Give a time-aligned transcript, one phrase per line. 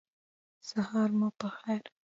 [0.69, 1.83] سهار مو پخیر